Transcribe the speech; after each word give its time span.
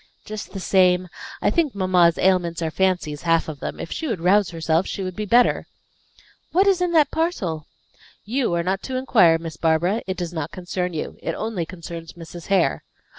"Just 0.25 0.51
the 0.53 0.59
same. 0.59 1.09
I 1.43 1.51
think 1.51 1.75
mamma's 1.75 2.17
ailments 2.17 2.63
are 2.63 2.71
fancies, 2.71 3.21
half 3.21 3.47
of 3.47 3.59
them; 3.59 3.79
if 3.79 3.91
she 3.91 4.07
would 4.07 4.19
rouse 4.19 4.49
herself 4.49 4.87
she 4.87 5.03
would 5.03 5.15
be 5.15 5.27
better. 5.27 5.67
What 6.51 6.65
is 6.65 6.81
in 6.81 6.91
that 6.93 7.11
parcel?" 7.11 7.67
"You 8.25 8.51
are 8.55 8.63
not 8.63 8.81
to 8.81 8.95
inquire, 8.97 9.37
Miss 9.37 9.57
Barbara. 9.57 10.01
It 10.07 10.17
does 10.17 10.33
not 10.33 10.49
concern 10.51 10.93
you. 10.95 11.19
It 11.21 11.35
only 11.35 11.67
concerns 11.67 12.13
Mrs. 12.13 12.47
Hare." 12.47 12.83